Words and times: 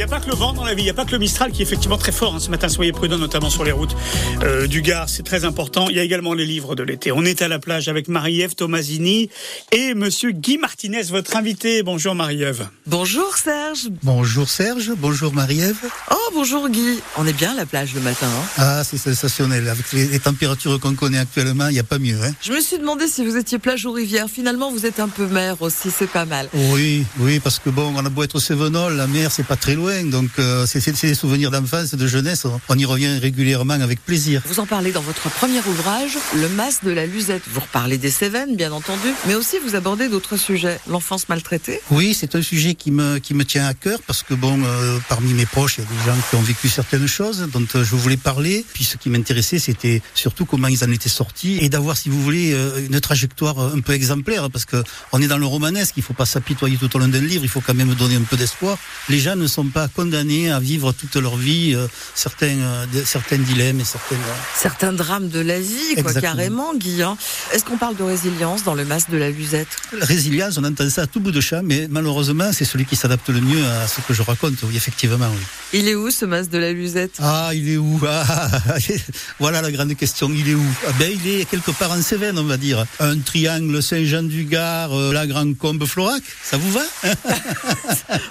n'y 0.00 0.04
a 0.04 0.08
pas 0.08 0.20
que 0.20 0.30
le 0.30 0.34
vent 0.34 0.54
dans 0.54 0.64
la 0.64 0.72
vie, 0.72 0.80
il 0.80 0.84
n'y 0.84 0.90
a 0.90 0.94
pas 0.94 1.04
que 1.04 1.12
le 1.12 1.18
Mistral 1.18 1.52
qui 1.52 1.60
est 1.60 1.62
effectivement 1.62 1.98
très 1.98 2.10
fort 2.10 2.34
hein, 2.34 2.40
ce 2.40 2.50
matin. 2.50 2.70
Soyez 2.70 2.90
prudents, 2.90 3.18
notamment 3.18 3.50
sur 3.50 3.64
les 3.64 3.72
routes 3.72 3.94
euh, 4.42 4.66
du 4.66 4.80
Gard, 4.80 5.10
c'est 5.10 5.22
très 5.22 5.44
important. 5.44 5.88
Il 5.90 5.96
y 5.96 6.00
a 6.00 6.02
également 6.02 6.32
les 6.32 6.46
livres 6.46 6.74
de 6.74 6.82
l'été. 6.82 7.12
On 7.12 7.22
est 7.22 7.42
à 7.42 7.48
la 7.48 7.58
plage 7.58 7.86
avec 7.88 8.08
Marie-Ève 8.08 8.54
Tomasini 8.54 9.28
et 9.72 9.92
Monsieur 9.92 10.30
Guy 10.30 10.56
Martinez, 10.56 11.02
votre 11.10 11.36
invité. 11.36 11.82
Bonjour 11.82 12.14
Marie-Ève. 12.14 12.66
Bonjour 12.86 13.36
Serge. 13.36 13.88
Bonjour 14.02 14.48
Serge, 14.48 14.90
bonjour 14.96 15.34
Marie-Ève. 15.34 15.76
Oh 16.10 16.16
bonjour 16.32 16.70
Guy. 16.70 17.00
On 17.18 17.26
est 17.26 17.34
bien 17.34 17.52
à 17.52 17.56
la 17.56 17.66
plage 17.66 17.92
le 17.94 18.00
matin. 18.00 18.26
Hein 18.26 18.46
ah 18.56 18.82
c'est 18.84 18.96
sensationnel. 18.96 19.68
Avec 19.68 19.92
les, 19.92 20.18
températures 20.18 20.80
qu'on 20.80 20.94
connaît 20.94 21.18
actuellement, 21.18 21.68
il 21.68 21.74
n'y 21.74 21.78
a 21.78 21.84
pas 21.84 21.98
mieux. 21.98 22.16
Hein 22.22 22.32
Je 22.40 22.52
me 22.52 22.60
suis 22.60 22.78
demandé 22.78 23.06
si 23.06 23.22
vous 23.22 23.36
étiez 23.36 23.58
plage 23.58 23.84
ou 23.84 23.92
rivière. 23.92 24.28
Finalement, 24.30 24.70
vous 24.70 24.86
êtes 24.86 24.98
un 24.98 25.08
peu 25.08 25.26
mer 25.26 25.60
aussi, 25.60 25.90
c'est 25.90 26.10
pas 26.10 26.24
mal. 26.24 26.48
Oui, 26.54 27.04
oui, 27.18 27.38
parce 27.38 27.58
que 27.58 27.68
bon, 27.68 27.92
on 27.94 28.06
a 28.06 28.08
beau 28.08 28.22
être 28.22 28.38
Cévenol, 28.38 28.96
la 28.96 29.06
mer 29.06 29.30
c'est 29.30 29.46
pas 29.46 29.56
très 29.56 29.74
loin, 29.74 29.89
donc 29.90 30.30
euh, 30.38 30.66
c'est 30.66 31.00
des 31.02 31.14
souvenirs 31.14 31.50
d'enfance, 31.50 31.94
de 31.94 32.06
jeunesse. 32.06 32.46
On 32.68 32.78
y 32.78 32.84
revient 32.84 33.18
régulièrement 33.18 33.74
avec 33.74 34.04
plaisir. 34.04 34.40
Vous 34.46 34.60
en 34.60 34.66
parlez 34.66 34.92
dans 34.92 35.00
votre 35.00 35.28
premier 35.30 35.58
ouvrage, 35.66 36.16
Le 36.36 36.48
Mas 36.48 36.84
de 36.84 36.92
la 36.92 37.06
Luzette. 37.06 37.42
Vous 37.52 37.60
reparlez 37.60 37.98
des 37.98 38.10
Cévennes, 38.10 38.54
bien 38.56 38.70
entendu, 38.70 39.08
mais 39.26 39.34
aussi 39.34 39.56
vous 39.64 39.74
abordez 39.74 40.08
d'autres 40.08 40.36
sujets. 40.36 40.78
L'enfance 40.88 41.28
maltraitée. 41.28 41.80
Oui, 41.90 42.14
c'est 42.18 42.36
un 42.36 42.42
sujet 42.42 42.74
qui 42.74 42.92
me 42.92 43.18
qui 43.18 43.34
me 43.34 43.44
tient 43.44 43.66
à 43.66 43.74
cœur 43.74 44.00
parce 44.06 44.22
que 44.22 44.34
bon, 44.34 44.60
euh, 44.62 44.98
parmi 45.08 45.34
mes 45.34 45.46
proches, 45.46 45.78
il 45.78 45.84
y 45.84 45.86
a 45.86 45.90
des 45.90 46.10
gens 46.10 46.18
qui 46.28 46.36
ont 46.36 46.42
vécu 46.42 46.68
certaines 46.68 47.08
choses 47.08 47.48
dont 47.52 47.66
euh, 47.74 47.84
je 47.84 47.96
voulais 47.96 48.16
parler. 48.16 48.64
Puis 48.72 48.84
ce 48.84 48.96
qui 48.96 49.10
m'intéressait, 49.10 49.58
c'était 49.58 50.02
surtout 50.14 50.44
comment 50.44 50.68
ils 50.68 50.84
en 50.84 50.90
étaient 50.92 51.08
sortis 51.08 51.58
et 51.60 51.68
d'avoir, 51.68 51.96
si 51.96 52.08
vous 52.08 52.22
voulez, 52.22 52.56
une 52.88 53.00
trajectoire 53.00 53.58
un 53.58 53.80
peu 53.80 53.92
exemplaire 53.92 54.50
parce 54.50 54.64
que 54.64 54.82
on 55.12 55.20
est 55.20 55.28
dans 55.28 55.38
le 55.38 55.46
romanesque. 55.46 55.94
Il 55.96 56.04
faut 56.04 56.14
pas 56.14 56.26
s'apitoyer 56.26 56.76
tout 56.76 56.94
au 56.94 56.98
long 57.00 57.08
d'un 57.08 57.20
livre. 57.20 57.42
Il 57.42 57.50
faut 57.50 57.60
quand 57.60 57.74
même 57.74 57.94
donner 57.94 58.16
un 58.16 58.22
peu 58.22 58.36
d'espoir. 58.36 58.78
Les 59.08 59.18
gens 59.18 59.36
ne 59.36 59.46
sont 59.46 59.66
pas 59.66 59.79
condamnés 59.88 60.50
à 60.50 60.60
vivre 60.60 60.92
toute 60.92 61.16
leur 61.16 61.36
vie 61.36 61.74
euh, 61.74 61.86
certains, 62.14 62.46
euh, 62.46 62.86
certains 63.04 63.38
dilemmes 63.38 63.80
et 63.80 63.84
certains... 63.84 64.16
Euh, 64.16 64.34
certains 64.54 64.92
drames 64.92 65.28
de 65.28 65.40
la 65.40 65.58
vie, 65.60 65.96
quoi, 66.02 66.14
carrément, 66.14 66.74
Guy. 66.74 67.02
Hein. 67.02 67.16
Est-ce 67.52 67.64
qu'on 67.64 67.78
parle 67.78 67.96
de 67.96 68.02
résilience 68.02 68.64
dans 68.64 68.74
le 68.74 68.84
masque 68.84 69.10
de 69.10 69.16
la 69.16 69.30
Luzette? 69.30 69.68
Résilience, 70.00 70.58
on 70.58 70.64
entend 70.64 70.88
ça 70.90 71.02
à 71.02 71.06
tout 71.06 71.20
bout 71.20 71.30
de 71.30 71.40
champ, 71.40 71.62
mais 71.64 71.86
malheureusement, 71.90 72.52
c'est 72.52 72.64
celui 72.64 72.84
qui 72.84 72.96
s'adapte 72.96 73.28
le 73.28 73.40
mieux 73.40 73.64
à 73.64 73.86
ce 73.86 74.00
que 74.00 74.14
je 74.14 74.22
raconte, 74.22 74.54
oui, 74.64 74.76
effectivement. 74.76 75.28
Oui. 75.30 75.80
Il 75.80 75.88
est 75.88 75.94
où 75.94 76.10
ce 76.10 76.24
masque 76.24 76.50
de 76.50 76.58
la 76.58 76.72
Luzette? 76.72 77.16
Ah, 77.20 77.50
il 77.54 77.68
est 77.68 77.76
où? 77.76 78.00
Ah, 78.06 78.48
Voilà 79.38 79.62
la 79.62 79.70
grande 79.70 79.94
question, 79.96 80.30
il 80.34 80.48
est 80.48 80.54
où? 80.54 80.64
Ah, 80.86 80.92
ben, 80.98 81.10
Il 81.12 81.30
est 81.30 81.44
quelque 81.44 81.70
part 81.70 81.92
en 81.92 82.02
Cévennes, 82.02 82.38
on 82.38 82.44
va 82.44 82.56
dire. 82.56 82.84
Un 82.98 83.18
triangle 83.18 83.82
Saint-Jean-du-Gard, 83.82 84.94
la 85.12 85.26
Grande 85.26 85.56
Combe 85.56 85.84
Florac, 85.86 86.22
ça 86.42 86.56
vous 86.56 86.72
va? 86.72 86.82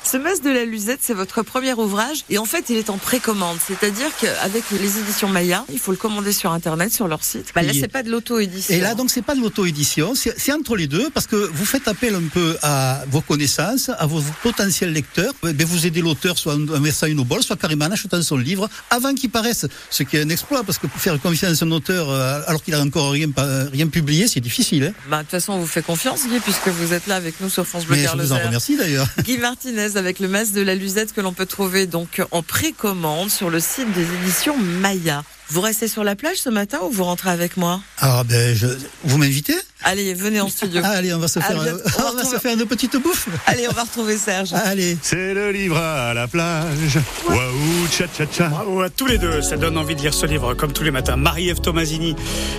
Ce 0.03 0.17
masque 0.17 0.43
de 0.43 0.49
la 0.49 0.65
Luzette, 0.65 0.99
c'est 1.01 1.13
votre 1.13 1.38
premier 1.43 1.73
ouvrage 1.73 2.23
et 2.29 2.37
en 2.37 2.45
fait, 2.45 2.65
il 2.69 2.77
est 2.77 2.89
en 2.89 2.97
précommande. 2.97 3.57
C'est-à-dire 3.65 4.09
qu'avec 4.19 4.63
les 4.71 4.99
éditions 4.99 5.29
Maya, 5.29 5.65
il 5.71 5.79
faut 5.79 5.91
le 5.91 5.97
commander 5.97 6.31
sur 6.31 6.51
Internet, 6.51 6.93
sur 6.93 7.07
leur 7.07 7.23
site. 7.23 7.51
Bah, 7.55 7.61
là, 7.61 7.73
c'est 7.73 7.87
pas 7.87 8.03
de 8.03 8.11
l'auto-édition. 8.11 8.73
Et 8.73 8.79
là, 8.79 8.95
donc, 8.95 9.09
c'est 9.09 9.21
pas 9.21 9.35
de 9.35 9.41
l'auto-édition. 9.41 10.13
C'est 10.15 10.53
entre 10.53 10.75
les 10.75 10.87
deux 10.87 11.09
parce 11.09 11.27
que 11.27 11.35
vous 11.35 11.65
faites 11.65 11.87
appel 11.87 12.15
un 12.15 12.27
peu 12.33 12.57
à 12.61 13.03
vos 13.09 13.21
connaissances, 13.21 13.89
à 13.89 14.05
vos 14.05 14.21
potentiels 14.43 14.93
lecteurs. 14.93 15.33
Ben, 15.43 15.55
vous 15.65 15.85
aidez 15.85 16.01
l'auteur 16.01 16.37
soit 16.37 16.55
en 16.55 16.81
versant 16.81 17.07
une 17.07 17.23
bol, 17.23 17.43
soit 17.43 17.55
carrément 17.55 17.85
en 17.85 17.91
achetant 17.91 18.21
son 18.21 18.37
livre 18.37 18.69
avant 18.89 19.13
qu'il 19.13 19.29
paraisse. 19.29 19.65
Ce 19.89 20.03
qui 20.03 20.17
est 20.17 20.21
un 20.21 20.29
exploit 20.29 20.63
parce 20.63 20.77
que 20.77 20.87
pour 20.87 20.99
faire 20.99 21.19
confiance 21.19 21.61
à 21.61 21.65
un 21.65 21.71
auteur 21.71 22.09
euh, 22.09 22.41
alors 22.47 22.63
qu'il 22.63 22.73
a 22.73 22.81
encore 22.81 23.11
rien, 23.11 23.27
rien 23.71 23.87
publié, 23.87 24.27
c'est 24.27 24.39
difficile. 24.39 24.83
Hein. 24.85 24.93
Bah, 25.09 25.17
de 25.17 25.21
toute 25.23 25.31
façon, 25.31 25.53
on 25.53 25.59
vous 25.59 25.67
fait 25.67 25.81
confiance, 25.81 26.27
Guy, 26.27 26.39
puisque 26.39 26.67
vous 26.67 26.93
êtes 26.93 27.07
là 27.07 27.15
avec 27.15 27.39
nous 27.41 27.49
sur 27.49 27.65
France 27.65 27.85
Bleu 27.85 27.97
Mais 27.97 28.07
Je 28.07 28.17
vous 28.17 28.31
en 28.31 28.39
remercie 28.39 28.77
d'ailleurs. 28.77 29.07
Guy 29.23 29.37
Martinez 29.37 29.95
avec 29.95 30.19
le 30.19 30.27
masque 30.27 30.53
de 30.53 30.61
la 30.61 30.75
Luzette 30.75 31.13
que 31.13 31.21
l'on 31.21 31.28
peut 31.33 31.45
trouver 31.45 31.87
donc 31.87 32.21
en 32.31 32.43
précommande 32.43 33.29
sur 33.29 33.49
le 33.49 33.59
site 33.59 33.91
des 33.93 34.05
éditions 34.21 34.57
Maya. 34.57 35.23
Vous 35.51 35.61
restez 35.61 35.87
sur 35.87 36.03
la 36.03 36.15
plage 36.15 36.37
ce 36.37 36.49
matin 36.49 36.77
ou 36.83 36.91
vous 36.91 37.03
rentrez 37.03 37.31
avec 37.31 37.57
moi? 37.57 37.81
Ah 37.97 38.23
ben, 38.23 38.55
je... 38.55 38.67
vous 39.03 39.17
m'invitez? 39.17 39.55
Allez, 39.83 40.13
venez 40.13 40.39
en 40.39 40.47
studio. 40.47 40.81
Ah, 40.83 40.89
allez, 40.89 41.11
on 41.13 41.17
va 41.17 41.27
se 41.27 41.39
faire, 41.39 41.57
on, 41.99 42.15
va, 42.15 42.23
se 42.23 42.37
faire 42.37 42.53
une 42.53 42.65
petite 42.65 42.97
bouffe. 42.97 43.27
Allez, 43.47 43.67
on 43.67 43.73
va 43.73 43.83
retrouver 43.83 44.17
Serge. 44.17 44.53
Allez. 44.53 44.95
C'est 45.01 45.33
le 45.33 45.51
livre 45.51 45.77
à 45.77 46.13
la 46.13 46.27
plage. 46.27 46.99
Waouh, 47.27 47.87
tcha 47.89 48.05
tcha 48.07 48.27
tcha. 48.27 48.47
Bravo 48.49 48.81
à 48.81 48.89
tous 48.89 49.07
les 49.07 49.17
deux. 49.17 49.41
Ça 49.41 49.57
donne 49.57 49.77
envie 49.77 49.95
de 49.95 50.01
lire 50.01 50.13
ce 50.13 50.27
livre 50.27 50.53
comme 50.53 50.71
tous 50.71 50.83
les 50.83 50.91
matins. 50.91 51.15
Marie-Ève 51.15 51.61
Tomasini. 51.61 52.15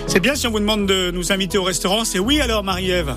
C'est 0.07 0.19
bien 0.19 0.35
si 0.35 0.47
on 0.47 0.51
vous 0.51 0.59
demande 0.59 0.85
de 0.85 1.11
nous 1.11 1.31
inviter 1.31 1.57
au 1.57 1.63
restaurant. 1.63 2.03
C'est 2.03 2.19
oui 2.19 2.41
alors, 2.41 2.63
Marie-Ève 2.63 3.15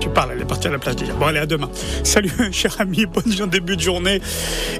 tu 0.00 0.08
parles, 0.08 0.30
elle 0.34 0.40
est 0.40 0.46
partie 0.46 0.66
à 0.66 0.70
la 0.70 0.78
plage 0.78 0.96
déjà. 0.96 1.12
Bon, 1.12 1.26
allez, 1.26 1.38
à 1.38 1.46
demain. 1.46 1.68
Salut, 2.02 2.32
cher 2.52 2.74
ami, 2.78 3.06
bon 3.06 3.22
début 3.46 3.76
de 3.76 3.80
journée. 3.80 4.20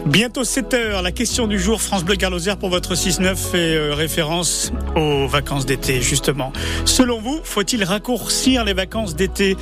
Bientôt 0.07 0.45
7 0.45 0.75
heures, 0.75 1.03
la 1.03 1.13
question 1.13 1.47
du 1.47 1.59
jour, 1.59 1.81
France 1.81 2.05
Bleu 2.05 2.17
Garloser 2.17 2.55
pour 2.59 2.71
votre 2.71 2.95
6-9 2.95 3.37
fait 3.37 3.77
euh, 3.77 3.95
référence 3.95 4.73
aux 4.97 5.27
vacances 5.27 5.67
d'été, 5.67 6.01
justement. 6.01 6.53
Selon 6.87 7.21
vous, 7.21 7.41
faut-il 7.45 7.85
raccourcir 7.85 8.65
les 8.65 8.73
vacances 8.73 9.15
d'été? 9.15 9.57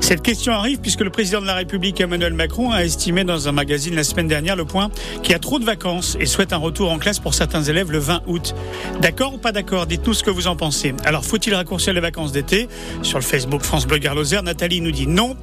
Cette 0.00 0.22
question 0.22 0.52
arrive 0.52 0.80
puisque 0.80 1.00
le 1.00 1.10
président 1.10 1.40
de 1.40 1.46
la 1.46 1.54
République, 1.54 2.00
Emmanuel 2.00 2.32
Macron, 2.32 2.72
a 2.72 2.84
estimé 2.84 3.24
dans 3.24 3.48
un 3.48 3.52
magazine 3.52 3.94
la 3.94 4.04
semaine 4.04 4.28
dernière, 4.28 4.56
Le 4.56 4.64
Point, 4.64 4.90
qu'il 5.22 5.32
y 5.32 5.34
a 5.34 5.38
trop 5.38 5.58
de 5.58 5.64
vacances 5.64 6.16
et 6.20 6.26
souhaite 6.26 6.52
un 6.52 6.58
retour 6.58 6.90
en 6.90 6.98
classe 6.98 7.18
pour 7.18 7.34
certains 7.34 7.62
élèves 7.62 7.92
le 7.92 7.98
20 7.98 8.22
août. 8.26 8.54
D'accord 9.00 9.34
ou 9.34 9.38
pas 9.38 9.52
d'accord? 9.52 9.86
Dites-nous 9.86 10.14
ce 10.14 10.22
que 10.22 10.30
vous 10.30 10.46
en 10.46 10.56
pensez. 10.56 10.94
Alors, 11.04 11.24
faut-il 11.24 11.54
raccourcir 11.54 11.92
les 11.92 12.00
vacances 12.00 12.32
d'été? 12.32 12.68
Sur 13.02 13.18
le 13.18 13.24
Facebook 13.24 13.62
France 13.62 13.86
Bleu 13.86 13.98
Garloser, 13.98 14.40
Nathalie 14.42 14.80
nous 14.80 14.90
non. 15.06 15.36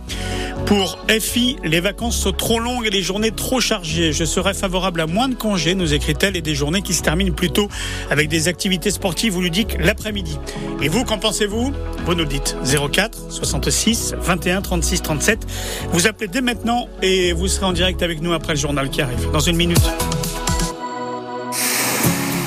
Pour 0.66 1.00
FI, 1.10 1.58
les 1.64 1.80
vacances 1.80 2.18
sont 2.18 2.32
trop 2.32 2.60
longues 2.60 2.86
et 2.86 2.90
les 2.90 3.02
journées 3.02 3.32
trop 3.32 3.60
chargées. 3.60 4.14
Je 4.14 4.24
serais 4.24 4.54
favorable 4.54 5.02
à 5.02 5.08
moins 5.08 5.28
de 5.28 5.34
congés, 5.34 5.74
nous 5.74 5.94
écrit-elle, 5.94 6.36
et 6.36 6.42
des 6.42 6.54
journées 6.54 6.82
qui 6.82 6.94
se 6.94 7.02
terminent 7.02 7.34
plutôt 7.34 7.70
avec 8.12 8.30
des 8.30 8.48
activités 8.48 8.92
sportives 8.92 9.36
ou 9.36 9.42
ludiques 9.42 9.78
l'après-midi. 9.80 10.38
Et 10.82 10.88
vous, 10.88 11.06
qu'en 11.06 11.18
pensez-vous? 11.18 11.74
Vous 12.06 12.14
nous 12.14 12.26
dites 12.26 12.56
04 12.64 13.32
66 13.32 14.16
21 14.20 14.62
36 14.62 15.02
37. 15.02 15.48
Vous 15.92 16.08
appelez 16.08 16.28
dès 16.28 16.42
maintenant 16.42 16.88
et 17.02 17.34
vous 17.34 17.48
serez 17.48 17.66
en 17.66 17.74
direct 17.74 18.04
avec 18.04 18.22
nous 18.22 18.34
après 18.34 18.54
le 18.54 18.60
journal 18.60 18.90
qui 18.90 19.02
arrive. 19.02 19.32
Dans 19.32 19.40
une 19.40 19.56
minute. 19.56 19.82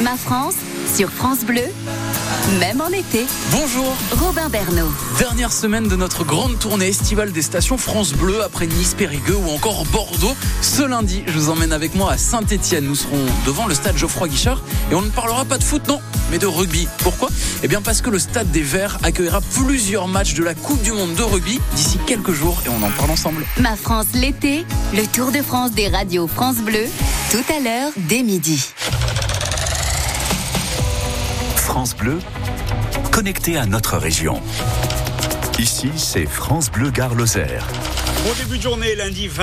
Ma 0.02 0.16
France 0.16 0.54
sur 0.94 1.10
France 1.10 1.44
Bleu 1.44 1.62
même 2.58 2.80
en 2.80 2.88
été. 2.88 3.26
Bonjour. 3.50 3.94
Robin 4.12 4.48
Bernot. 4.48 4.90
Dernière 5.18 5.52
semaine 5.52 5.88
de 5.88 5.96
notre 5.96 6.24
grande 6.24 6.58
tournée 6.58 6.88
estivale 6.88 7.32
des 7.32 7.42
stations 7.42 7.78
France 7.78 8.12
Bleu 8.12 8.42
après 8.42 8.66
Nice, 8.66 8.94
Périgueux 8.94 9.36
ou 9.36 9.50
encore 9.50 9.84
Bordeaux. 9.86 10.34
Ce 10.60 10.82
lundi, 10.82 11.22
je 11.26 11.32
vous 11.32 11.50
emmène 11.50 11.72
avec 11.72 11.94
moi 11.94 12.12
à 12.12 12.18
Saint-Etienne. 12.18 12.84
Nous 12.84 12.94
serons 12.94 13.24
devant 13.46 13.66
le 13.66 13.74
stade 13.74 13.96
Geoffroy 13.96 14.28
Guichard 14.28 14.62
et 14.90 14.94
on 14.94 15.02
ne 15.02 15.10
parlera 15.10 15.44
pas 15.44 15.58
de 15.58 15.64
foot, 15.64 15.86
non, 15.88 16.00
mais 16.30 16.38
de 16.38 16.46
rugby. 16.46 16.88
Pourquoi? 16.98 17.30
Eh 17.62 17.68
bien 17.68 17.80
parce 17.80 18.00
que 18.02 18.10
le 18.10 18.18
stade 18.18 18.50
des 18.50 18.62
Verts 18.62 18.98
accueillera 19.02 19.40
plusieurs 19.40 20.08
matchs 20.08 20.34
de 20.34 20.44
la 20.44 20.54
Coupe 20.54 20.82
du 20.82 20.92
Monde 20.92 21.14
de 21.14 21.22
rugby 21.22 21.60
d'ici 21.74 21.98
quelques 22.06 22.32
jours 22.32 22.62
et 22.66 22.68
on 22.68 22.82
en 22.84 22.90
parle 22.90 23.10
ensemble. 23.10 23.44
Ma 23.60 23.76
France 23.76 24.06
l'été, 24.14 24.64
le 24.94 25.06
Tour 25.06 25.32
de 25.32 25.42
France 25.42 25.72
des 25.72 25.88
radios 25.88 26.26
France 26.26 26.56
Bleu, 26.56 26.84
tout 27.30 27.44
à 27.54 27.60
l'heure 27.60 27.92
dès 27.96 28.22
midi. 28.22 28.72
France 31.56 31.96
Bleu, 31.96 32.18
connecté 33.12 33.58
à 33.58 33.66
notre 33.66 33.98
région. 33.98 34.40
Ici, 35.58 35.90
c'est 35.96 36.24
France 36.24 36.70
Bleu 36.70 36.90
Gare 36.90 37.14
Lozère. 37.14 37.68
Bon 38.24 38.32
début 38.42 38.56
de 38.56 38.62
journée, 38.62 38.94
lundi 38.96 39.28
20. 39.28 39.40